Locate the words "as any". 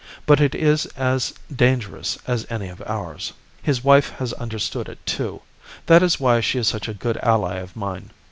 2.25-2.69